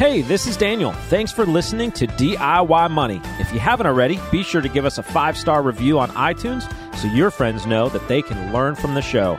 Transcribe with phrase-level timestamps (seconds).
[0.00, 0.92] Hey, this is Daniel.
[1.10, 3.20] Thanks for listening to DIY Money.
[3.38, 6.62] If you haven't already, be sure to give us a five star review on iTunes
[6.96, 9.38] so your friends know that they can learn from the show.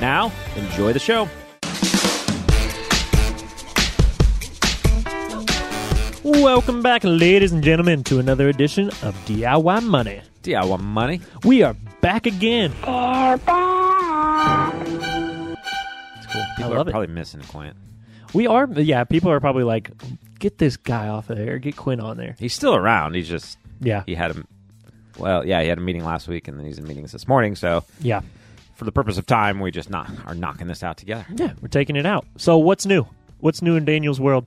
[0.00, 1.28] Now, enjoy the show.
[6.22, 10.20] Welcome back, ladies and gentlemen, to another edition of DIY Money.
[10.44, 11.20] DIY Money.
[11.42, 12.70] We are back again.
[12.70, 12.86] It's
[16.32, 16.44] cool.
[16.56, 16.92] People love are it.
[16.92, 17.76] probably missing Quint.
[18.36, 19.90] We are, yeah, people are probably like,
[20.38, 22.36] get this guy off of there, get Quint on there.
[22.38, 23.14] He's still around.
[23.14, 24.44] He's just, Yeah, he had a,
[25.18, 27.56] well, yeah, he had a meeting last week and then he's in meetings this morning.
[27.56, 28.20] So, yeah,
[28.74, 31.24] for the purpose of time, we just not, are knocking this out together.
[31.34, 32.26] yeah, we're taking it out.
[32.36, 33.06] So, what's new?
[33.38, 34.44] What's new in Daniel's world?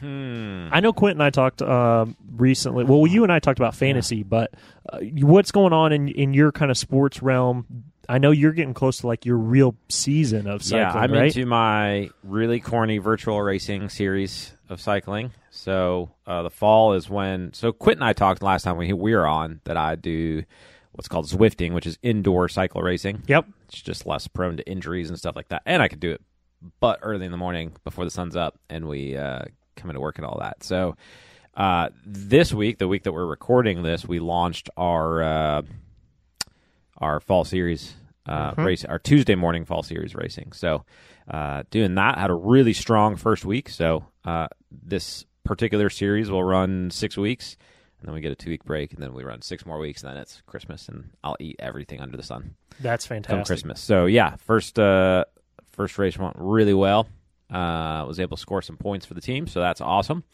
[0.00, 0.66] Hmm.
[0.72, 2.82] I know Quint and I talked um recently.
[2.82, 4.52] Well, you and I talked about fantasy, but
[4.92, 7.84] uh, what's going on in in your kind of sports realm?
[8.12, 11.34] I know you're getting close to like your real season of cycling, yeah, I'm right?
[11.34, 15.30] into my really corny virtual racing series of cycling.
[15.48, 17.54] So uh, the fall is when.
[17.54, 20.42] So Quint and I talked last time we we were on that I do
[20.92, 23.22] what's called Zwifting, which is indoor cycle racing.
[23.28, 23.46] yep.
[23.68, 26.20] It's just less prone to injuries and stuff like that, and I could do it,
[26.80, 29.44] but early in the morning before the sun's up, and we uh,
[29.74, 30.62] come into work and all that.
[30.64, 30.96] So
[31.54, 35.62] uh, this week, the week that we're recording this, we launched our uh,
[36.98, 37.94] our fall series
[38.26, 40.52] uh, race, our Tuesday morning fall series racing.
[40.52, 40.84] So
[41.30, 43.68] uh, doing that had a really strong first week.
[43.68, 47.56] So uh, this particular series will run six weeks.
[48.00, 50.02] And then we get a two week break, and then we run six more weeks,
[50.02, 53.46] and then it's Christmas, and I'll eat everything under the sun That's come fantastic.
[53.46, 53.80] Christmas.
[53.80, 55.24] So yeah, first uh,
[55.70, 57.06] first race went really well.
[57.48, 60.24] Uh, was able to score some points for the team, so that's awesome.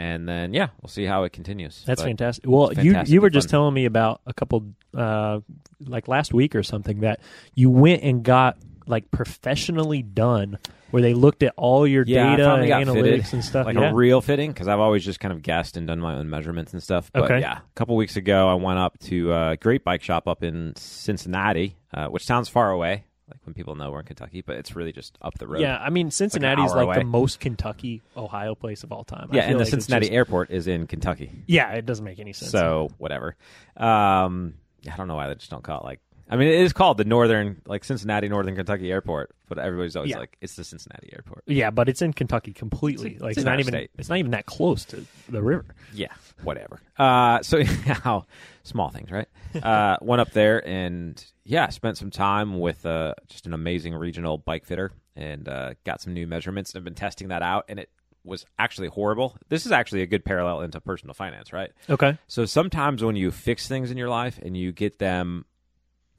[0.00, 1.82] And then yeah, we'll see how it continues.
[1.84, 2.44] That's But fantastic.
[2.46, 5.40] Well, it's you you were just telling me about a couple, uh,
[5.80, 7.18] like last week or something, that
[7.54, 10.56] you went and got like professionally done,
[10.92, 13.66] where they looked at all your Yeah, data and analytics fitted, and stuff.
[13.66, 13.90] like yeah.
[13.90, 16.72] a real fitting because I've always just kind of guessed and done my own measurements
[16.72, 17.10] and stuff.
[17.12, 17.40] But Okay.
[17.40, 20.74] yeah, a couple weeks ago, I went up to a great bike shop up in
[20.76, 24.74] Cincinnati, uh, which sounds far away, like when people know we're in Kentucky, but it's
[24.74, 25.60] really just up the road.
[25.60, 26.98] yeah, I mean Cincinnati's hour like away.
[26.98, 29.28] the most Kentucky, Ohio place of all time.
[29.32, 31.30] I yeah, feel and the like Cincinnati just- airport is in Kentucky.
[31.46, 32.50] yeah, it doesn't make any sense.
[32.50, 33.36] So whatever.
[33.76, 34.54] Um,
[34.90, 36.00] I don't know why they just don't call it like.
[36.30, 40.10] I mean, it is called the Northern, like Cincinnati Northern Kentucky Airport, but everybody's always
[40.10, 40.18] Yeah.
[40.18, 41.44] like, it's the Cincinnati Airport.
[41.46, 43.16] yeah, but it's in Kentucky completely.
[43.18, 43.90] Like it's it's not in our even state.
[43.98, 45.64] it's not even that close to the river.
[45.94, 46.12] Yeah,
[46.42, 46.80] whatever.
[46.98, 48.26] Uh, so how
[48.62, 49.28] small things, right?
[49.62, 54.36] Uh, went up there and yeah, spent some time with uh, just an amazing regional
[54.36, 56.72] bike fitter and uh, got some new measurements.
[56.74, 57.88] and I've been testing that out, and it
[58.24, 59.34] was actually horrible.
[59.48, 61.70] This is actually a good parallel into personal finance, right?
[61.88, 62.18] Okay.
[62.26, 65.46] So sometimes when you fix things in your life and you get them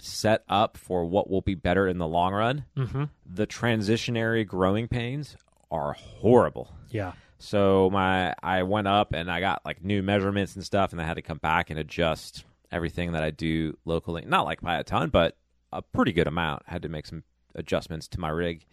[0.02, 3.04] set up for what will be better in the long run, Mm-hmm.
[3.26, 5.36] the transitionary growing pains
[5.72, 6.74] are horrible.
[6.90, 7.14] Yeah.
[7.38, 11.06] So my I went up and I got like new measurements and stuff and I
[11.06, 14.24] had to come back and adjust everything that I do locally.
[14.26, 15.38] Not like by a ton, but
[15.72, 16.64] a pretty good amount.
[16.68, 17.24] I had to make some
[17.56, 18.66] adjustments to my rig.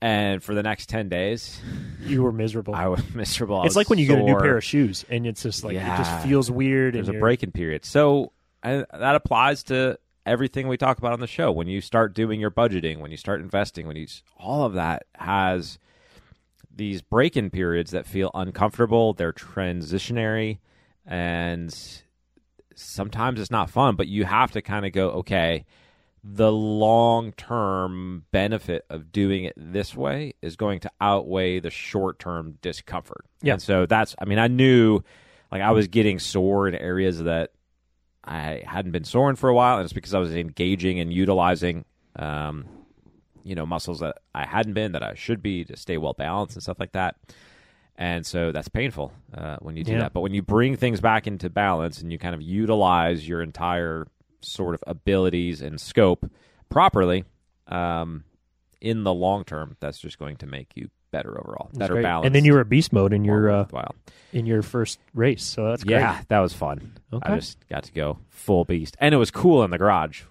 [0.00, 1.60] And for the next 10 days,
[2.04, 2.74] You were miserable.
[2.74, 3.56] I was miserable.
[3.60, 5.62] I it's was like when you get a new pair of shoes and it's just
[5.64, 6.94] like it just feels weird.
[6.94, 7.84] there's a you're- break-in period.
[7.84, 8.32] So
[8.64, 11.50] I, that applies to everything we talk about on the show.
[11.52, 14.06] When you start doing your budgeting, when you start investing, when you
[14.38, 15.78] all of that has
[16.74, 19.12] these break-in periods that feel uncomfortable.
[19.12, 20.58] They're transitionary,
[21.04, 21.74] and
[22.74, 23.96] sometimes it's not fun.
[23.96, 25.64] But you have to kind of go, okay.
[26.24, 33.24] The long-term benefit of doing it this way is going to outweigh the short-term discomfort.
[33.42, 33.54] Yeah.
[33.54, 34.14] And so that's.
[34.20, 35.00] I mean, I knew
[35.50, 37.50] like I was getting sore in areas that
[38.24, 41.84] I hadn't been soaring for a while, and it's because I was engaging and utilizing,
[42.16, 42.66] um,
[43.42, 46.54] you know, muscles that I hadn't been that I should be to stay well balanced
[46.56, 47.16] and stuff like that.
[47.96, 49.98] And so that's painful uh, when you do Yeah.
[50.00, 50.12] that.
[50.12, 54.06] But when you bring things back into balance and you kind of utilize your entire
[54.40, 56.30] sort of abilities and scope
[56.68, 57.24] properly,
[57.68, 58.24] um,
[58.80, 62.02] in the long term, that's just going to make you better overall, That's better great.
[62.02, 62.26] balance.
[62.26, 63.66] And then you were beast mode in your uh,
[64.32, 66.00] in your first race, so that's great.
[66.00, 66.92] Yeah, that was fun.
[67.12, 67.32] Okay.
[67.32, 70.22] I just got to go full beast, and it was cool in the garage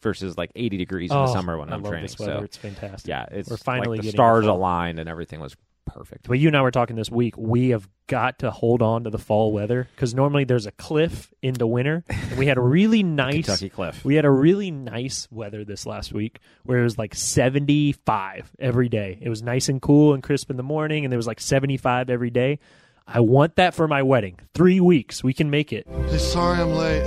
[0.00, 2.06] versus like 80 degrees in the Oh, summer when I am love training.
[2.06, 2.38] this weather.
[2.38, 3.08] So it's fantastic.
[3.08, 5.56] yeah, it's We're finally like the getting stars aligned and everything was
[5.88, 6.28] perfect.
[6.28, 7.36] But you and I were talking this week.
[7.36, 11.32] We have got to hold on to the fall weather because normally there's a cliff
[11.42, 12.04] into winter.
[12.08, 14.04] And we had a really nice Kentucky Cliff.
[14.04, 18.88] We had a really nice weather this last week where it was like 75 every
[18.88, 19.18] day.
[19.20, 22.10] It was nice and cool and crisp in the morning, and there was like 75
[22.10, 22.58] every day.
[23.06, 24.38] I want that for my wedding.
[24.54, 25.24] Three weeks.
[25.24, 25.86] We can make it.
[26.08, 27.06] Hey, sorry I'm late.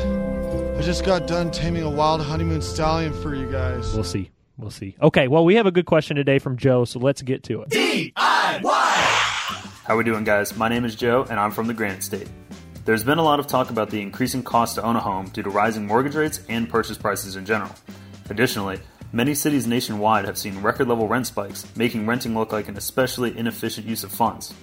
[0.77, 3.93] I just got done taming a wild honeymoon stallion for you guys.
[3.93, 4.31] We'll see.
[4.57, 4.95] We'll see.
[5.01, 8.13] Okay, well, we have a good question today from Joe, so let's get to it.
[8.51, 10.57] How we doing, guys?
[10.57, 12.27] My name is Joe, and I'm from the Granite State.
[12.83, 15.41] There's been a lot of talk about the increasing cost to own a home due
[15.43, 17.71] to rising mortgage rates and purchase prices in general.
[18.29, 18.79] Additionally,
[19.13, 23.37] many cities nationwide have seen record level rent spikes, making renting look like an especially
[23.37, 24.53] inefficient use of funds.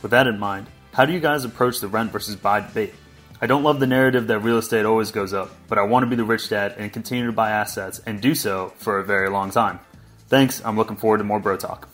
[0.00, 2.94] With that in mind, how do you guys approach the rent versus buy debate?
[3.42, 6.08] I don't love the narrative that real estate always goes up, but I want to
[6.08, 9.28] be the rich dad and continue to buy assets and do so for a very
[9.28, 9.80] long time.
[10.28, 11.90] Thanks, I'm looking forward to more Bro Talk.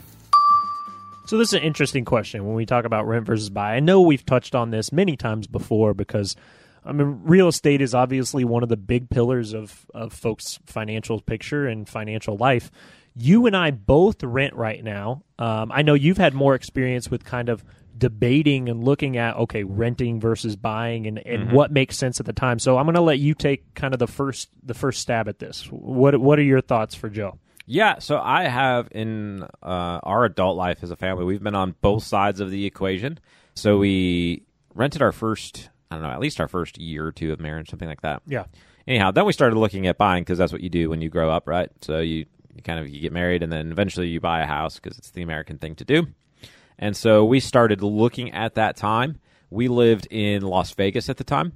[1.31, 3.77] So this is an interesting question when we talk about rent versus buy.
[3.77, 6.35] I know we've touched on this many times before because
[6.85, 11.21] I mean real estate is obviously one of the big pillars of of folks' financial
[11.21, 12.73] picture and financial life.
[13.15, 15.23] You and I both rent right now.
[15.38, 17.65] Um, I know you've had more experience with kind of
[17.97, 21.55] debating and looking at okay renting versus buying and, and Mm-hmm.
[21.55, 22.59] what makes sense at the time.
[22.59, 25.38] So I'm going to let you take kind of the first the first stab at
[25.38, 25.67] this.
[25.71, 27.38] What what are your thoughts for Joe?
[27.73, 31.77] Yeah, so I have in uh, our adult life as a family, we've been on
[31.81, 33.21] both sides of the equation.
[33.55, 34.43] So we
[34.75, 37.71] rented our first, I don't know, at least our first year or two of marriage,
[37.71, 38.23] something like that.
[38.27, 38.47] Yeah.
[38.89, 41.31] Anyhow, then we started looking at buying because that's what you do when you grow
[41.31, 41.71] up, right?
[41.81, 44.81] So you, you kind of you get married and then eventually you buy a house
[44.81, 46.09] because it's the American thing to do.
[46.77, 49.21] And so we started looking at that time.
[49.49, 51.53] We lived in Las Vegas at the time.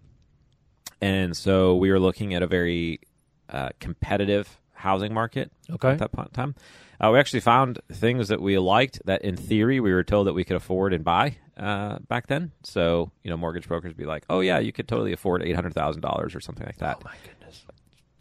[1.00, 3.00] And so we were looking at a very
[3.48, 5.88] uh, competitive housing market Okay.
[5.90, 6.54] at that point in time.
[7.00, 10.32] Uh, we actually found things that we liked that, in theory, we were told that
[10.32, 12.52] we could afford and buy uh, back then.
[12.62, 15.54] So, you know, mortgage brokers would be like, "Oh yeah, you could totally afford eight
[15.56, 17.64] hundred thousand dollars or something like that." Oh my goodness.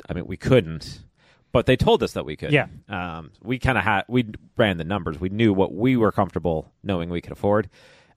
[0.09, 1.01] I mean, we couldn't,
[1.51, 2.51] but they told us that we could.
[2.51, 2.67] Yeah.
[2.89, 4.25] Um, we kind of had we
[4.57, 5.19] ran the numbers.
[5.19, 7.69] We knew what we were comfortable knowing we could afford,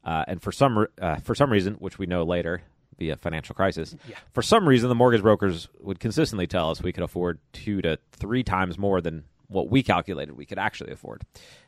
[0.04, 2.62] uh, and for some re- uh, for some reason, which we know later
[2.98, 4.16] via financial crisis, Yeah.
[4.32, 7.98] for some reason, the mortgage brokers would consistently tell us we could afford two to
[8.12, 11.22] three times more than what we calculated we could actually afford,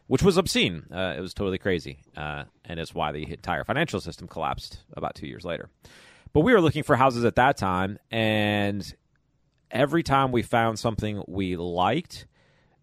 [0.09, 0.85] which was obscene.
[0.93, 5.15] Uh, it was totally crazy, uh, and it's why the entire financial system collapsed about
[5.15, 5.69] two years later.
[6.33, 8.85] But we were looking for houses at that time, and
[9.71, 12.27] every time we found something we liked,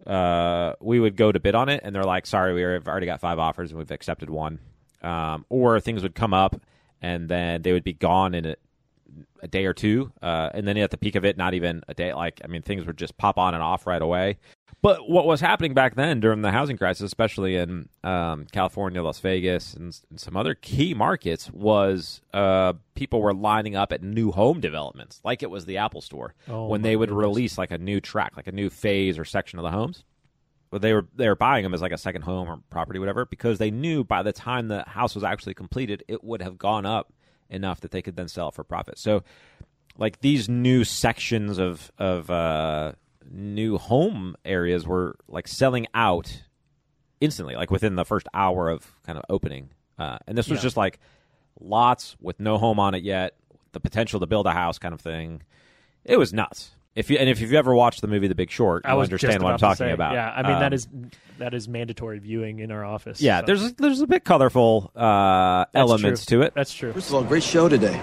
[0.07, 3.19] uh, we would go to bid on it, and they're like, "Sorry, we've already got
[3.19, 4.59] five offers, and we've accepted one."
[5.01, 6.59] Um, or things would come up,
[7.05, 8.55] and then they would be gone in a,
[9.41, 11.93] a day or two, uh, and then at the peak of it, not even a
[11.93, 12.13] day.
[12.13, 14.37] Like, I mean, things would just pop on and off right away.
[14.81, 19.19] But what was happening back then during the housing crisis, especially in um, California, Las
[19.19, 24.31] Vegas, and, and some other key markets, was uh, people were lining up at new
[24.31, 27.25] home developments, like it was the Apple Store, Oh, when they would goodness.
[27.27, 30.03] release like a new track, like a new phase or section of the homes.
[30.75, 33.25] But they were they were buying them as like a second home or property, whatever,
[33.25, 36.85] because they knew by the time the house was actually completed, it would have gone
[36.85, 37.13] up
[37.49, 38.99] enough that they could then sell it for profit.
[38.99, 39.23] So,
[39.97, 42.91] like these new sections of of uh,
[43.31, 46.41] new home areas were like selling out
[47.21, 49.69] instantly, like within the first hour of kind of opening.
[49.97, 50.63] Uh, and this was Yeah.
[50.63, 50.99] just like
[51.57, 53.37] lots with no home on it yet,
[53.71, 55.41] the potential to build a house kind of thing.
[56.03, 56.74] It was nuts.
[56.95, 59.07] If you and if you've ever watched the movie The Big Short, I you was
[59.07, 60.13] understand what I'm talking say, about.
[60.13, 60.87] Yeah, I mean that Um, is
[61.39, 63.21] that is mandatory viewing in our office.
[63.21, 63.41] yeah.
[63.41, 63.45] so.
[63.47, 66.39] There's there's a bit colorful uh, elements true.
[66.39, 66.53] to it.
[66.55, 66.93] That's true.
[66.93, 68.01] First of all, great show today.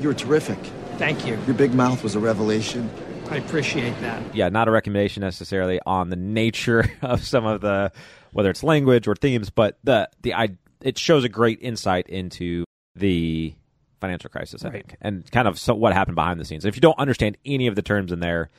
[0.00, 0.58] You were terrific.
[0.98, 1.38] Thank you.
[1.46, 2.90] Your big mouth was a revelation.
[3.30, 4.34] I appreciate that.
[4.34, 7.90] yeah, not a recommendation necessarily on the nature of some of the
[8.32, 12.64] whether it's language or themes, but the the I it shows a great insight into
[12.96, 13.54] the
[14.04, 14.72] financial crisis, I Right.
[14.86, 16.64] think, and kind of so what happened behind the scenes.
[16.64, 18.50] If you don't understand any of the terms in there,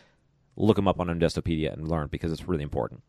[0.55, 3.01] look them up on Investopedia and learn because it's really important.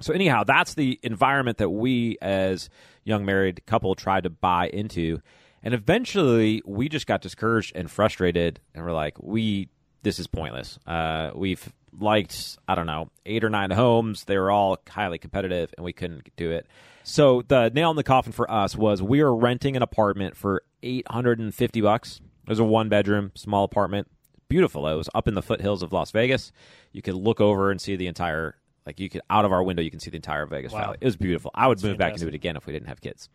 [0.00, 2.68] So anyhow, that's the environment that we as
[3.04, 5.20] young married couple tried to buy into.
[5.62, 9.68] And eventually we just got discouraged and frustrated and we're like, we
[10.02, 10.78] this is pointless.
[10.86, 14.24] Uh, we've liked, I don't know, eight or nine homes.
[14.24, 16.66] They were all highly competitive and we couldn't do it.
[17.04, 20.62] So the nail in the coffin for us was we were renting an apartment for
[20.82, 22.20] eight hundred and fifty bucks.
[22.44, 24.08] It was a one bedroom, small apartment.
[24.48, 24.88] Beautiful.
[24.88, 26.50] It was up in the foothills of Las Vegas.
[26.92, 28.56] You could look over and see the entire
[28.86, 30.80] like you could out of our window you can see the entire Vegas Wow.
[30.80, 30.98] Valley.
[31.00, 31.50] It was beautiful.
[31.54, 33.28] I would move back into it again if we didn't have kids.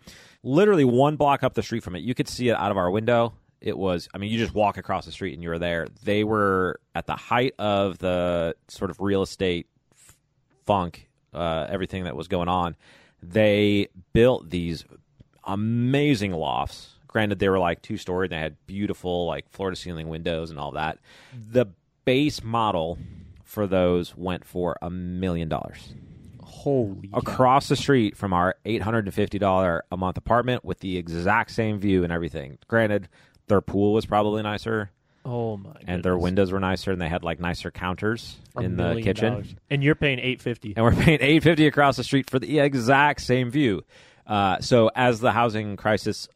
[0.44, 2.90] Literally one block up the street from it, you could see it out of our
[2.92, 3.34] window.
[3.62, 5.88] It was I mean, you just walk across the street and you were there.
[6.04, 9.68] They were at the height of the sort of real estate
[10.66, 12.76] funk, uh, everything that was going on.
[13.22, 14.86] They built these
[15.44, 16.94] amazing lofts.
[17.08, 18.28] Granted, they were like two story.
[18.28, 21.00] And they had beautiful like floor to ceiling windows and all that.
[21.34, 21.68] The
[22.06, 22.98] base model
[23.44, 25.94] for those went for a million dollars
[26.44, 30.80] Holy across the street from our eight hundred and fifty dollar a month apartment with
[30.80, 32.58] the exact same view and everything.
[32.68, 33.08] Granted,
[33.48, 34.92] their pool was probably nicer
[35.32, 35.76] Oh my!
[35.86, 39.34] and their windows were nicer and they had like nicer counters A in the kitchen
[39.34, 39.56] dollars.
[39.70, 40.74] and you're paying eight fifty.
[40.76, 43.84] and we're paying eight fifty across the street for the exact same view.
[44.26, 46.28] Uh, so as the housing crisis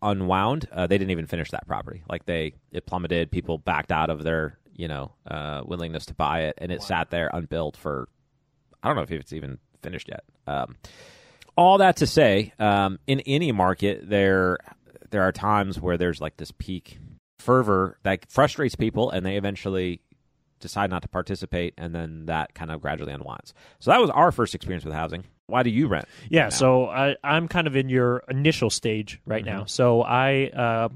[0.00, 2.02] unwound, uh, they didn't even finish that property.
[2.08, 3.30] Like they, it plummeted.
[3.30, 7.10] People backed out of their, you know, uh, willingness to buy it, and it sat
[7.10, 8.08] there unbuilt for,
[8.82, 10.24] I don't know if it's even finished yet.
[10.46, 10.76] Um,
[11.56, 14.58] all that to say, um, in any market, there
[15.10, 16.98] there are times where there's like this peak
[17.38, 20.00] fervor that frustrates people, and they eventually
[20.60, 23.52] decide not to participate, and then that kind of gradually unwinds.
[23.80, 25.24] So that was our first experience with housing.
[25.46, 26.06] Why do you rent?
[26.30, 29.64] Yeah, so I, I'm kind of in your initial stage right now.
[29.66, 30.88] So I uh,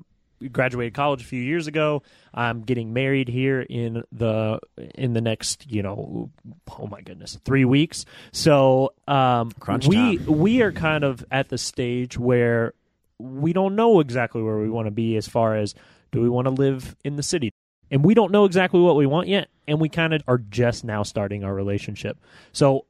[0.50, 2.02] graduated college a few years ago.
[2.32, 4.60] I'm getting married here in the
[4.94, 6.30] in the next, you know,
[6.78, 8.04] oh my goodness, three weeks.
[8.32, 9.50] So um,
[9.88, 12.72] we we are kind of at the stage where
[13.18, 15.74] we don't know exactly where we want to be as far as
[16.12, 17.52] do we want to live in the city?
[17.90, 20.84] And we don't know exactly what we want yet and we kind of are just
[20.84, 22.18] now starting our relationship.
[22.52, 22.86] So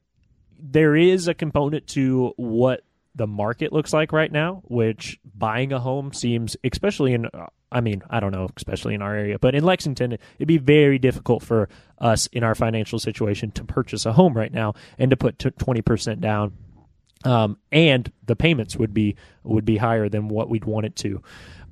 [0.58, 2.82] there is a component to what
[3.14, 7.26] the market looks like right now, which buying a home seems, especially in,
[7.72, 10.98] I mean, I don't know, especially in our area, but in Lexington, it'd be very
[10.98, 11.68] difficult for
[11.98, 15.82] us in our financial situation to purchase a home right now and to put twenty
[15.82, 16.52] percent down.
[17.24, 21.22] Um, and the payments would be would be higher than what we'd want it to,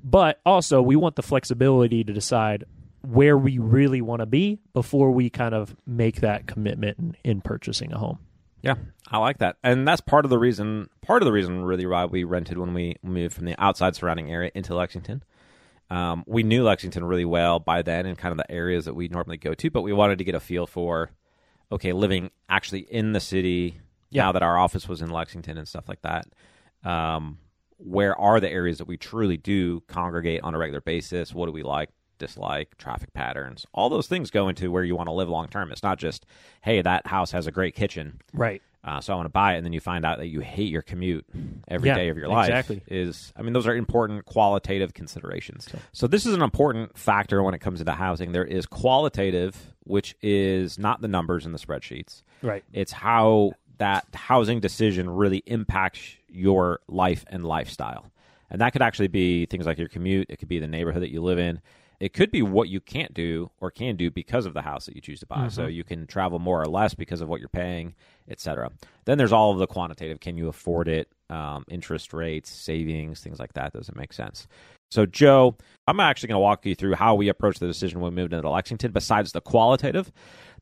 [0.04, 2.64] but also we want the flexibility to decide
[3.02, 7.40] where we really want to be before we kind of make that commitment in, in
[7.40, 8.18] purchasing a home.
[8.62, 8.76] Yeah,
[9.08, 10.88] I like that, and that's part of the reason.
[11.02, 14.30] Part of the reason, really, why we rented when we moved from the outside surrounding
[14.30, 15.23] area into Lexington.
[15.90, 19.08] Um, we knew Lexington really well by then, and kind of the areas that we
[19.08, 21.11] normally go to, but we wanted to get a feel for,
[21.70, 24.23] okay, living actually in the city yeah.
[24.23, 26.26] now that our office was in Lexington and stuff like that.
[26.84, 27.37] Um,
[27.78, 31.35] where are the areas that we truly do congregate on a regular basis?
[31.35, 31.90] What do we like?
[32.16, 35.73] dislike, traffic patterns, all those things go into where you want to live long term.
[35.73, 36.25] It's not just,
[36.62, 38.62] hey, that house has a great kitchen, Right.
[38.85, 40.71] uh, so I want to buy it, and then you find out that you hate
[40.71, 41.26] your commute
[41.66, 42.49] every day Yeah, of your life.
[42.49, 42.83] exactly.
[42.87, 45.69] Is I mean, those are important qualitative considerations.
[45.93, 46.07] So.
[46.07, 48.31] this is an important factor when it comes into housing.
[48.31, 52.23] There is qualitative, which is not the numbers in the spreadsheets.
[52.43, 52.62] Right.
[52.73, 58.11] It's how that housing decision really impacts your life and lifestyle.
[58.50, 61.11] And that could actually be things like your commute, it could be the neighborhood that
[61.11, 61.61] you live in.
[62.00, 64.95] It could be what you can't do or can do because of the house that
[64.95, 65.49] you choose to buy.
[65.49, 65.71] So mm-hmm.
[65.71, 67.95] you can travel more or less because of what you're paying,
[68.28, 68.73] etc.
[69.04, 70.21] Then there's all of the quantitative.
[70.21, 71.09] Can you afford it?
[71.35, 73.73] Um, interest rates, savings, things like that.
[73.73, 74.47] Doesn't make sense?
[74.93, 75.57] So, Joe,
[75.88, 78.33] I'm actually going to walk you through how we approached the decision when we moved
[78.33, 80.12] into Lexington, besides the qualitative,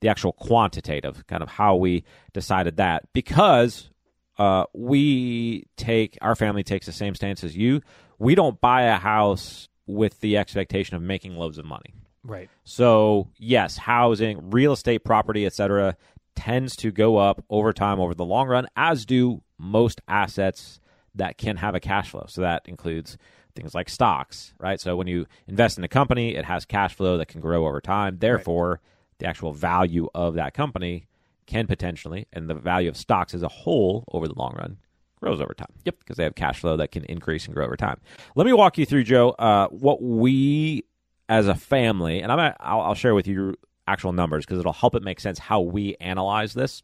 [0.00, 3.02] the actual quantitative, kind of how we decided that.
[3.12, 3.90] Because
[4.38, 7.82] uh, we take, our family takes the same stance as you.
[8.18, 11.92] We don't buy a house with the expectation of making loads of money.
[12.24, 12.48] Right.
[12.64, 15.98] So, yes, housing, real estate property, etc.,
[16.34, 20.80] tends to go up over time over the long run, as do most assets
[21.14, 22.24] that can have a cash flow.
[22.28, 23.18] So that includes
[23.54, 24.80] things like stocks, right?
[24.80, 27.80] So when you invest in a company, it has cash flow that can grow over
[27.80, 28.18] time.
[28.18, 28.80] Therefore,
[29.18, 31.06] the actual value of that company
[31.46, 34.78] can potentially, and the value of stocks as a whole over the long run
[35.20, 35.72] grows over time.
[35.84, 38.00] Yep, because they have cash flow that can increase and grow over time.
[38.34, 40.84] Let me walk you through, Joe, uh, what we
[41.28, 43.54] as a family, and I'm I'll, I'll share with you
[43.86, 46.82] actual numbers because it'll help it make sense how we analyze this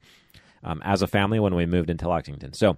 [0.63, 2.53] um, as a family when we moved into Lexington.
[2.53, 2.77] So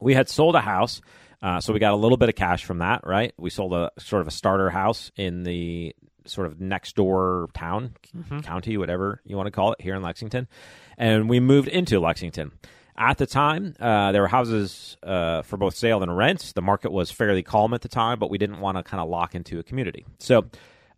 [0.00, 1.00] we had sold a house.
[1.40, 3.32] Uh, so we got a little bit of cash from that, right?
[3.38, 5.94] We sold a sort of a starter house in the
[6.26, 7.94] sort of next door town,
[8.42, 10.48] county, whatever you want to call it, here in Lexington,
[10.96, 12.52] and we moved into Lexington.
[12.96, 16.52] At the time, uh, there were houses uh, for both sale and rent.
[16.56, 19.08] The market was fairly calm at the time, but we didn't want to kind of
[19.08, 20.04] lock into a community.
[20.18, 20.46] So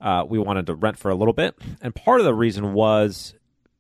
[0.01, 1.57] uh, we wanted to rent for a little bit.
[1.81, 3.35] And part of the reason was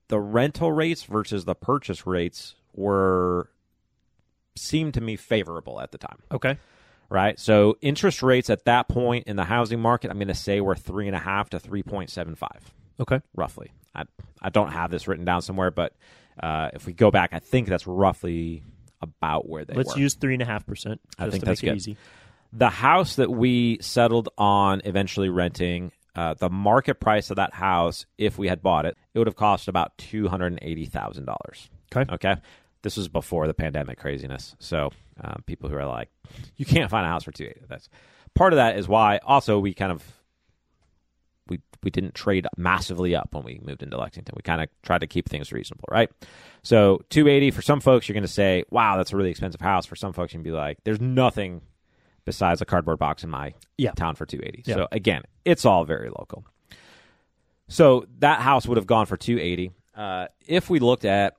[0.08, 3.48] the rental rates versus the purchase rates were
[4.56, 6.58] seemed to me favorable at the time Okay.
[7.08, 7.38] right?
[7.38, 10.74] So interest rates at that point in the housing market, I'm going to say were
[10.74, 13.20] three and a half to three point seven five, Okay.
[13.34, 13.70] roughly.
[13.94, 14.04] I
[14.42, 15.94] I don't have this written down somewhere, but
[16.42, 18.62] uh, if we go back, I think that's roughly
[19.00, 20.00] about where they Let's were.
[20.00, 21.00] use three and a half percent.
[21.18, 21.76] I think that's good.
[21.76, 21.96] easy.
[22.52, 25.92] the house that we settled on eventually renting.
[26.14, 29.36] Uh, the market price of that house, if we had bought it, it would have
[29.36, 31.70] cost about two hundred and eighty thousand dollars.
[31.94, 32.12] Okay.
[32.12, 32.36] Okay.
[32.82, 34.56] This was before the pandemic craziness.
[34.58, 34.90] So
[35.20, 36.08] um, people who are like,
[36.56, 37.60] you can't find a house for two eighty.
[37.68, 37.88] That's
[38.34, 39.18] part of that is why.
[39.18, 40.02] Also, we kind of
[41.46, 44.34] we we didn't trade massively up when we moved into Lexington.
[44.36, 46.10] We kind of tried to keep things reasonable, right?
[46.62, 49.60] So two eighty for some folks, you're going to say, wow, that's a really expensive
[49.60, 49.86] house.
[49.86, 51.60] For some folks, you can be like, there's nothing
[52.24, 53.92] besides a cardboard box in my Yeah.
[53.92, 54.62] town for two eighty.
[54.66, 54.74] Yeah.
[54.76, 56.44] So again, it's all very local.
[57.68, 59.70] So that house would have gone for two eighty.
[59.94, 61.36] Uh, if we looked at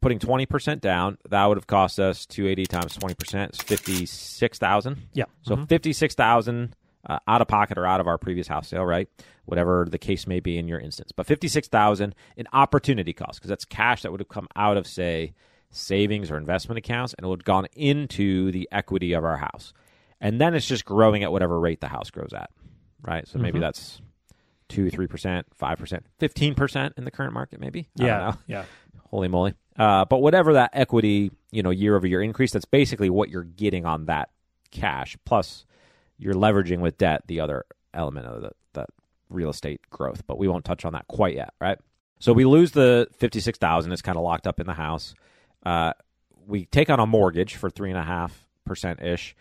[0.00, 3.60] putting twenty percent down, that would have cost us two eighty times twenty percent is
[3.60, 4.98] fifty six thousand.
[5.12, 5.24] Yeah.
[5.42, 6.74] So six thousand
[7.08, 9.08] uh, out of pocket or out of our previous house sale, right?
[9.44, 13.40] Whatever the case may be in your instance, but fifty six thousand in opportunity cost
[13.40, 15.34] because that's cash that would have come out of say
[15.70, 19.72] savings or investment accounts and it would have gone into the equity of our house,
[20.22, 22.48] and then it's just growing at whatever rate the house grows at,
[23.02, 23.28] right?
[23.28, 24.00] So maybe that's
[24.70, 27.88] two, three percent, five percent, fifteen percent in the current market, maybe.
[27.98, 28.18] I don't Yeah.
[28.18, 28.64] know Yeah.
[29.10, 29.52] holy moly.
[29.78, 33.42] Uh, but whatever that equity, you know, year over year increase, that's basically what you're
[33.44, 34.30] getting on that
[34.70, 35.16] cash.
[35.26, 35.66] Plus,
[36.18, 37.64] you're leveraging with debt the other
[37.94, 38.88] element of the, that
[39.28, 40.26] real estate growth.
[40.26, 41.78] But we won't touch on that quite yet, right?
[42.20, 43.92] So we lose the fifty six thousand.
[43.92, 45.14] It's kind of locked up in the house.
[45.66, 45.92] Uh,
[46.46, 49.34] we take on a mortgage for three and a half percent ish.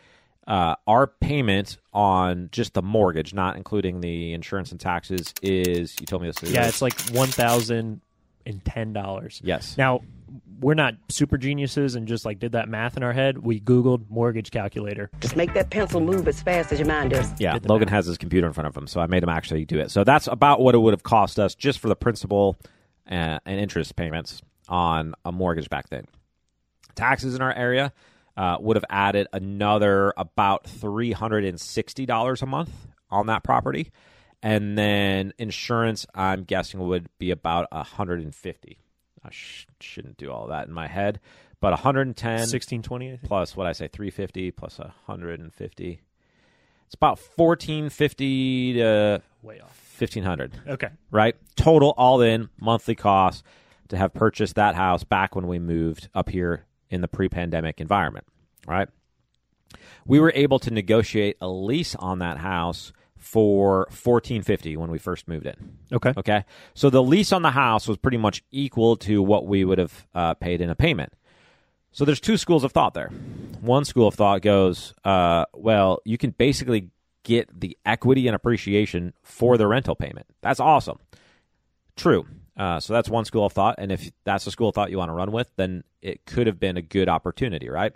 [0.47, 6.05] Uh, our payment on just the mortgage, not including the insurance and taxes, is you
[6.05, 6.51] told me this.
[6.51, 8.01] Yeah, it's like one thousand
[8.45, 9.39] and ten dollars.
[9.43, 9.77] yes.
[9.77, 10.01] Now,
[10.59, 13.39] we're not super geniuses and just like did that math in our head.
[13.39, 15.09] We Googled mortgage calculator.
[15.19, 17.31] Just make that pencil move as fast as your mind does.
[17.39, 17.89] Yeah, Logan math.
[17.89, 19.89] has his computer in front of him, so I made him actually do it.
[19.91, 22.57] So that's about what it would have cost us just for the principal
[23.09, 26.05] uh, and interest payments on a mortgage back then.
[26.95, 27.91] Taxes in our area
[28.37, 32.71] uh, would have added another about three hundred and sixty dollars a month
[33.09, 33.91] on that property,
[34.41, 38.79] and then insurance, I'm guessing, would be about a hundred and fifty.
[39.23, 41.19] I sh- shouldn't do all that in my head,
[41.59, 43.23] but 110 Sixteen twenty, I think.
[43.27, 46.01] plus what I say, 350 plus 150.
[46.87, 49.95] It's about 1450 to Way off.
[49.99, 50.89] 1500, Okay.
[51.11, 51.35] right?
[51.55, 53.43] Total all in monthly cost
[53.89, 58.25] to have purchased that house back when we moved up here in the pre-pandemic environment,
[58.67, 58.87] right?
[60.05, 65.27] We were able to negotiate a lease on that house for 1450 when we first
[65.27, 65.77] moved in.
[65.93, 66.13] Okay.
[66.17, 66.43] Okay.
[66.73, 70.07] So the lease on the house was pretty much equal to what we would have
[70.13, 71.13] uh, paid in a payment.
[71.91, 73.09] So there's two schools of thought there.
[73.59, 76.89] One school of thought goes, uh, well, you can basically
[77.23, 80.25] get the equity and appreciation for the rental payment.
[80.41, 80.97] That's awesome.
[81.95, 82.25] True.
[82.57, 83.75] Uh, so that's one school of thought.
[83.77, 86.47] And if that's the school of thought you want to run with, then it could
[86.47, 87.93] have been a good opportunity, right?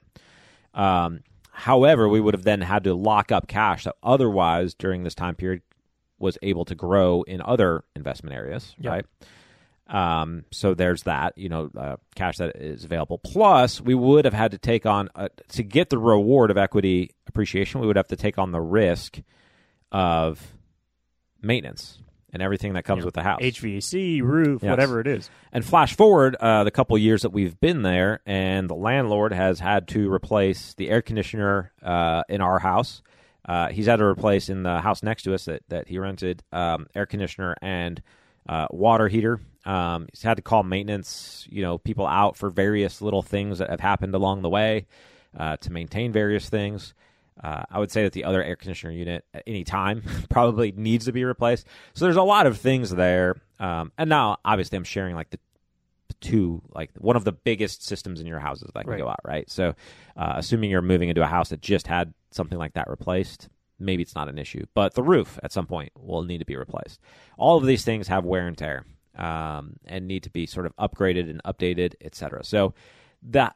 [0.74, 5.16] Um, however, we would have then had to lock up cash that otherwise during this
[5.16, 5.62] time period
[6.18, 8.92] was able to grow in other investment areas, Yep.
[8.92, 9.06] right?
[9.88, 13.20] Um, so there's that, you know, uh, cash that is available.
[13.20, 17.12] Plus, we would have had to take on uh to get the reward of equity
[17.28, 17.82] appreciation.
[17.82, 19.20] We would have to take on the risk
[19.92, 20.54] of
[21.42, 22.00] maintenance
[22.36, 23.40] and everything that comes with the house.
[23.42, 24.70] HVAC, roof, Yes.
[24.70, 25.30] whatever it is.
[25.54, 29.60] And flash forward uh, the couple years that we've been there, and the landlord has
[29.60, 33.02] had to replace the air conditioner uh, in our house.
[33.48, 36.44] Uh, he's had to replace in the house next to us that, that he rented
[36.52, 38.04] um, air conditioner and
[38.50, 39.40] uh, water heater.
[39.66, 43.70] Um, he's had to call maintenance, you know, people out for various little things that
[43.70, 44.88] have happened along the way
[45.38, 46.94] uh, to maintain various things.
[47.44, 51.06] Uh, I would say that the other air conditioner unit at any time probably needs
[51.06, 51.68] to be replaced.
[51.94, 53.36] So there's a lot of things there.
[53.60, 55.40] Um, and now, obviously, I'm sharing like the
[56.22, 59.00] two, like one of the biggest systems in your houses that can Right.
[59.00, 59.50] go out, right?
[59.50, 59.76] So,
[60.16, 64.02] uh, assuming you're moving into a house that just had something like that replaced, maybe
[64.02, 64.66] it's not an issue.
[64.74, 67.00] But the roof at some point will need to be replaced.
[67.38, 68.86] All of these things have wear and tear
[69.18, 72.44] um, and need to be sort of upgraded and updated, et cetera.
[72.46, 72.74] So,
[73.24, 73.56] that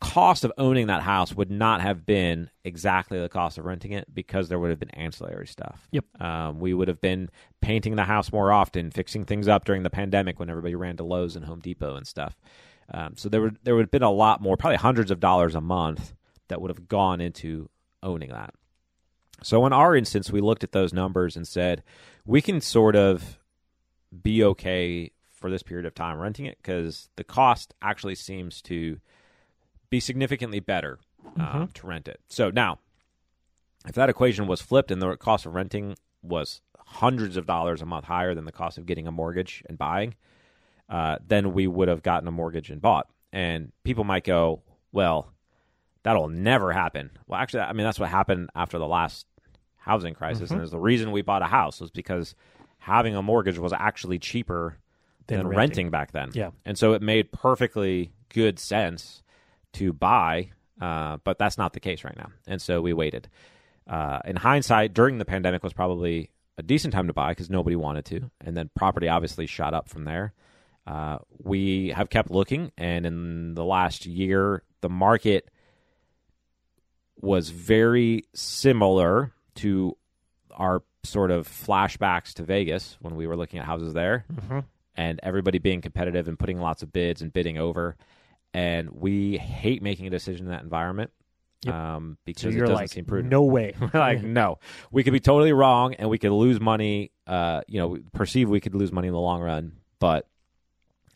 [0.00, 4.12] cost of owning that house would not have been exactly the cost of renting it
[4.12, 5.88] because there would have been ancillary stuff.
[5.90, 6.04] Yep.
[6.20, 9.90] Um, we would have been painting the house more often, fixing things up during the
[9.90, 12.36] pandemic when everybody ran to Lowe's and Home Depot and stuff.
[12.92, 15.54] Um, so there would there would have been a lot more, probably hundreds of dollars
[15.54, 16.14] a month
[16.48, 17.68] that would have gone into
[18.02, 18.54] owning that.
[19.42, 21.82] So in our instance, we looked at those numbers and said
[22.24, 23.38] we can sort of
[24.22, 28.98] be okay for this period of time renting it because the cost actually seems to
[29.90, 30.98] be significantly better
[31.38, 32.20] uh, to rent it.
[32.28, 32.78] So now,
[33.86, 37.86] if that equation was flipped and the cost of renting was hundreds of dollars a
[37.86, 40.14] month higher than the cost of getting a mortgage and buying,
[40.88, 43.08] uh, then we would have gotten a mortgage and bought.
[43.32, 45.32] And people might go, well,
[46.02, 47.10] that'll never happen.
[47.26, 49.26] Well, actually, I mean, that's what happened after the last
[49.76, 50.50] housing crisis.
[50.50, 52.34] And it's the reason we bought a house was because
[52.78, 54.78] having a mortgage was actually cheaper
[55.26, 55.58] Than than, renting.
[55.58, 55.90] renting.
[55.90, 56.30] back then.
[56.32, 56.50] Yeah.
[56.64, 59.22] And so it made perfectly good sense
[59.74, 60.50] to buy,
[60.80, 62.30] uh, but that's not the case right now.
[62.46, 63.28] And so we waited.
[63.86, 67.76] Uh, in hindsight, during the pandemic was probably a decent time to buy because nobody
[67.76, 70.32] wanted to, and then property obviously shot up from there.
[70.86, 75.50] Uh, we have kept looking, and in the last year, the market
[77.20, 79.96] was very similar to
[80.52, 84.24] our sort of flashbacks to Vegas when we were looking at houses there,
[84.96, 87.96] and everybody being competitive and putting lots of bids and bidding over.
[88.54, 91.10] And we hate making a decision in that environment
[91.64, 91.74] Yep.
[91.74, 93.30] um, because So it doesn't like, seem prudent.
[93.32, 93.74] no way.
[93.92, 94.58] Like, no,
[94.92, 97.10] we could be totally wrong, and we could lose money.
[97.26, 100.28] Uh, you know, perceive we could lose money in the long run, but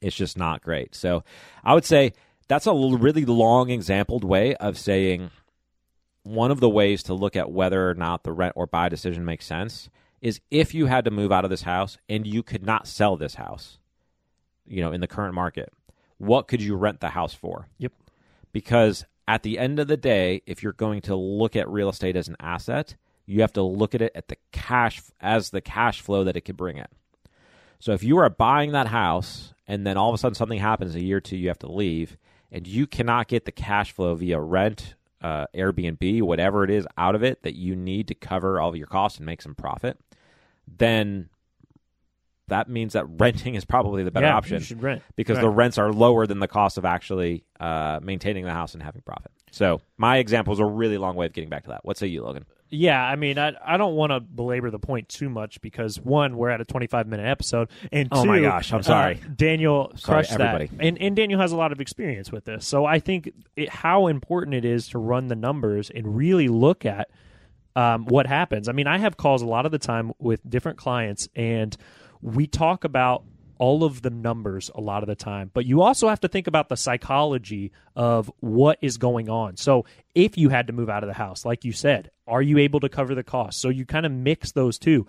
[0.01, 0.95] it's just not great.
[0.97, 1.23] So,
[1.63, 2.13] I would say
[2.49, 5.31] that's a really long exampled way of saying
[6.25, 9.25] one of the ways to look at whether or not the rent or buy decision
[9.25, 9.89] makes sense
[10.21, 13.17] is if you had to move out of this house and you could not sell
[13.17, 13.79] this house,
[14.67, 15.73] you know, in the current market,
[16.23, 17.67] what could you rent the house for?
[17.79, 17.93] Yep.
[18.53, 22.15] Because at the end of the day, if you're going to look at real estate
[22.15, 22.95] as an asset,
[23.27, 26.43] you have to look at it at the cash as the cash flow that it
[26.43, 26.87] could bring in.
[27.81, 30.95] So if you are buying that house and then all of a sudden something happens
[30.95, 32.17] a year or two, you have to leave,
[32.53, 37.17] and you cannot get the cash flow via rent, uh, Airbnb, whatever it is out
[37.17, 39.99] of it that you need to cover all of your costs and make some profit,
[40.69, 41.31] then
[42.53, 45.43] that means that renting is probably the better yeah, option You should rent because Right.
[45.43, 49.03] the rents are lower than the cost of actually uh, maintaining the house and having
[49.03, 49.33] profit.
[49.51, 51.85] So my example is a really long way of getting back to that.
[51.85, 52.45] What say you, Logan?
[52.75, 56.39] Yeah, I mean, I I don't want to belabor the point too much because one,
[56.39, 59.21] we're at a 25 minute episode, and Oh two, my gosh, I'm sorry.
[59.23, 60.67] uh, Daniel Sorry, crushed everybody.
[60.69, 63.69] that, and and Daniel has a lot of experience with this, so I think it,
[63.69, 67.11] how important it is to run the numbers and really look at
[67.77, 68.71] um, what happens.
[68.71, 71.77] I mean, I have calls a lot of the time with different clients, and
[72.23, 73.25] we talk about
[73.59, 76.47] all of the numbers a lot of the time, but you also have to think
[76.47, 79.57] about the psychology of what is going on.
[79.57, 82.59] So, if you had to move out of the house, like you said, are you
[82.59, 83.61] able to cover the cost?
[83.61, 85.07] So, you kind of mix those two.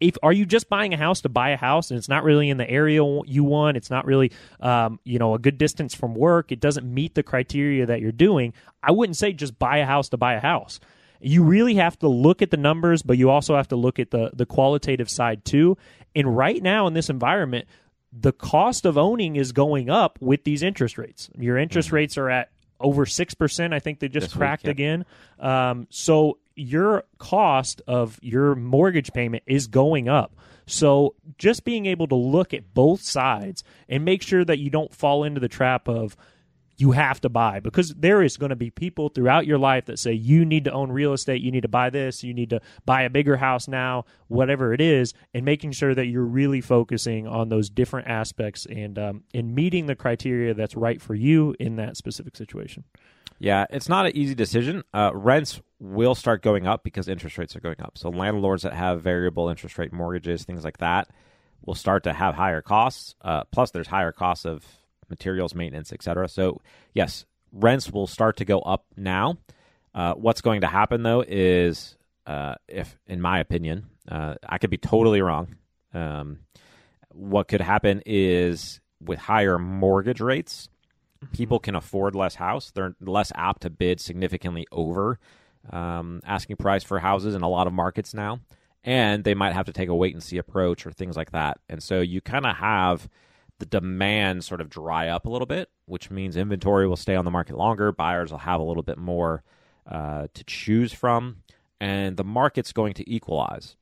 [0.00, 2.50] If are you just buying a house to buy a house and it's not really
[2.50, 6.14] in the area you want, it's not really um, you know a good distance from
[6.14, 8.52] work, it doesn't meet the criteria that you're doing.
[8.82, 10.78] I wouldn't say just buy a house to buy a house
[11.20, 14.10] you really have to look at the numbers, but you also have to look at
[14.10, 15.76] the the qualitative side too.
[16.18, 17.66] And right now in this environment,
[18.12, 21.30] the cost of owning is going up with these interest rates.
[21.38, 22.50] Your interest rates are at
[22.80, 23.72] over six percent.
[23.72, 24.70] I think they just This week, cracked yeah.
[24.70, 25.04] again.
[25.38, 30.34] Um, so your cost of your mortgage payment is going up.
[30.66, 34.92] So just being able to look at both sides and make sure that you don't
[34.92, 36.16] fall into the trap of
[36.78, 39.98] you have to buy because there is going to be people throughout your life that
[39.98, 42.60] say you need to own real estate, you need to buy this, you need to
[42.86, 47.26] buy a bigger house now, whatever it is, and making sure that you're really focusing
[47.26, 51.76] on those different aspects and um, and meeting the criteria that's right for you in
[51.76, 52.84] that specific situation.
[53.40, 54.84] Yeah, it's not an easy decision.
[54.94, 57.96] Uh, rents will start going up because interest rates are going up.
[57.96, 61.08] So landlords that have variable interest rate mortgages, things like that,
[61.64, 63.14] will start to have higher costs.
[63.20, 64.64] Uh, plus, there's higher costs of
[65.08, 66.28] materials, maintenance, etc.
[66.28, 66.60] So
[66.94, 69.38] yes, rents will start to go up now.
[69.94, 74.70] Uh, what's going to happen though is, uh, if in my opinion, uh, I could
[74.70, 75.56] be totally wrong.
[75.94, 76.40] Um,
[77.10, 80.68] what could happen is with higher mortgage rates,
[81.32, 82.70] people can afford less house.
[82.70, 85.18] They're less apt to bid significantly over
[85.70, 88.40] um, asking price for houses in a lot of markets now,
[88.84, 91.58] and they might have to take a wait and see approach or things like that.
[91.68, 93.08] And so you kind of have
[93.58, 97.24] the demand sort of dry up a little bit, which means inventory will stay on
[97.24, 97.92] the market longer.
[97.92, 99.42] Buyers will have a little bit more
[99.86, 101.42] uh, to choose from,
[101.80, 103.76] and the market's going to equalize.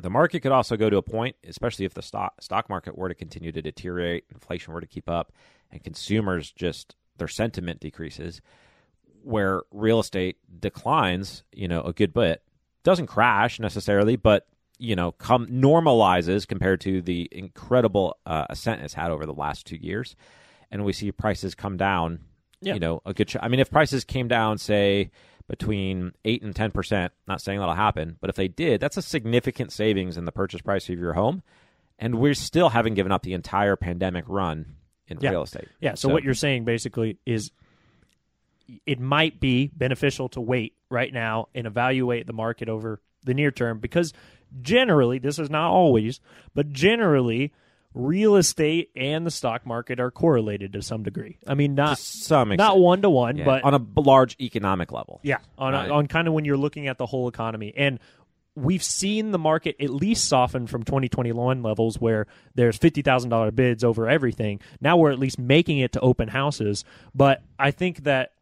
[0.00, 3.08] The market could also go to a point, especially if the stock stock market were
[3.08, 5.32] to continue to deteriorate, inflation were to keep up,
[5.70, 8.40] and consumers just their sentiment decreases,
[9.22, 12.42] where real estate declines, you know, a good bit.
[12.84, 14.46] Doesn't crash necessarily, but
[14.78, 19.66] you know, come normalizes compared to the incredible uh, ascent it's had over the last
[19.66, 20.16] two years,
[20.70, 22.20] and we see prices come down.
[22.60, 22.74] Yeah.
[22.74, 23.28] You know, a good.
[23.28, 25.10] Ch- I mean, if prices came down, say
[25.48, 29.02] between eight and ten percent, not saying that'll happen, but if they did, that's a
[29.02, 31.42] significant savings in the purchase price of your home,
[31.98, 34.74] and we still haven't given up the entire pandemic run
[35.06, 35.30] in Yeah.
[35.30, 35.68] real estate.
[35.80, 35.94] Yeah.
[35.94, 37.50] So, what you're saying basically is
[38.86, 43.50] it might be beneficial to wait right now and evaluate the market over the near
[43.50, 44.12] term because
[44.62, 46.20] generally, this is not always,
[46.54, 47.52] but generally,
[47.94, 51.38] real estate and the stock market are correlated to some degree.
[51.46, 55.20] I mean, not some not one to one, but on a large economic level.
[55.22, 55.88] yeah, on Right.
[55.88, 57.98] a, on kind of when you're looking at the whole economy, and
[58.54, 63.50] we've seen the market at least soften from 2021 levels where there's fifty thousand dollar
[63.50, 64.60] bids over everything.
[64.80, 66.84] Now we're at least making it to open houses,
[67.14, 68.32] but I think that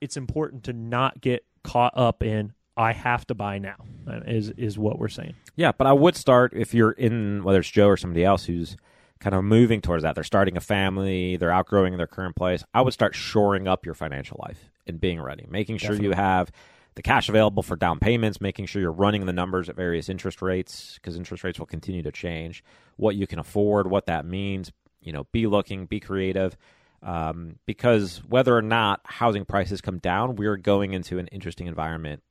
[0.00, 3.76] it's important to not get caught up in I have to buy now.
[4.08, 5.34] uh, Is is what we're saying.
[5.56, 8.76] Yeah, but I would start if you're in whether it's Joe or somebody else who's
[9.20, 10.14] kind of moving towards that.
[10.14, 12.64] They're starting a family, they're outgrowing their current place.
[12.74, 16.50] I would start shoring up your financial life and being ready, making sure you have
[16.94, 20.42] the cash available for down payments, making sure you're running the numbers at various interest
[20.42, 22.62] rates because interest rates will continue to change.
[22.96, 26.56] What you can afford, what that means, you know, be looking, be creative.
[27.02, 32.22] um, because whether or not housing prices come down, we're going into an interesting environment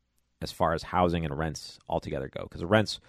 [0.44, 2.44] as far as housing and rents altogether go.
[2.44, 3.00] Because rents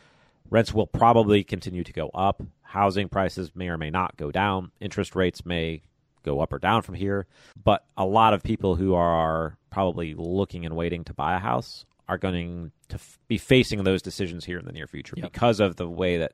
[0.50, 2.42] rents will probably continue to go up.
[2.62, 4.70] Housing prices may or may not go down.
[4.80, 5.82] Interest rates may
[6.22, 7.26] go up or down from here.
[7.62, 11.84] But a lot of people who are probably looking and waiting to buy a house
[12.08, 15.32] are going to f- be facing those decisions here in the near future Yep.
[15.32, 16.32] because of the way that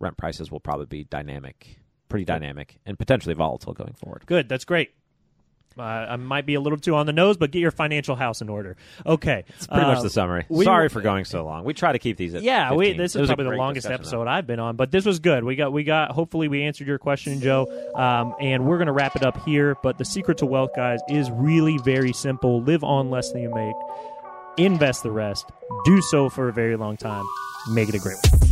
[0.00, 4.24] rent prices will probably be dynamic, pretty dynamic, and potentially volatile going forward.
[4.26, 4.48] Good.
[4.48, 4.92] That's great.
[5.78, 8.40] Uh, I might be a little too on the nose, but get your financial house
[8.40, 8.76] in order.
[9.06, 10.44] Okay, It's pretty Uh, much the summary.
[10.48, 11.64] we- Sorry for going so long.
[11.64, 14.30] We try to keep these at Yeah, we, this is probably the longest episode though.
[14.30, 15.44] I've been on, but this was good.
[15.44, 16.10] We got we got.
[16.12, 17.66] Hopefully, we answered your question, Joe.
[17.94, 19.76] Um, and we're gonna wrap it up here.
[19.82, 22.62] But the secret to wealth, guys, is really very simple.
[22.62, 23.74] Live on less than you make.
[24.58, 25.50] Invest the rest.
[25.84, 27.24] Do so for a very long time.
[27.70, 28.51] Make it a great one.